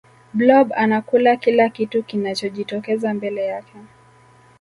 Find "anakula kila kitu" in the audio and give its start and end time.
0.73-2.03